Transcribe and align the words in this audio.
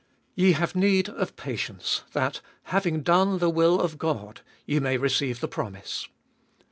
Ye 0.33 0.53
have 0.53 0.73
need 0.75 1.09
of 1.09 1.35
patience, 1.35 2.01
that, 2.13 2.41
having 2.73 3.03
done 3.03 3.37
the 3.37 3.51
will 3.51 3.79
of 3.79 3.99
God, 3.99 4.41
ye 4.65 4.79
may 4.79 4.97
receive 4.97 5.41
the 5.41 5.47
promise. 5.47 6.07